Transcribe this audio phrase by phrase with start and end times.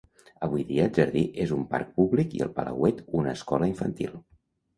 [0.45, 4.19] Avui dia el jardí és un parc públic i el palauet una escola infantil.